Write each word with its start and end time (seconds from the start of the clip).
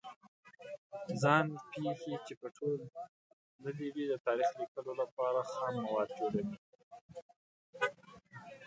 ځان 1.21 1.45
پېښې 1.71 2.13
چې 2.25 2.33
په 2.41 2.47
تول 2.57 2.81
تللې 3.61 3.87
وي 3.93 4.05
د 4.09 4.13
تاریخ 4.25 4.49
لیکلو 4.59 4.93
لپاره 5.01 5.39
خام 5.51 5.75
مواد 5.83 6.09
جوړوي. 6.17 6.57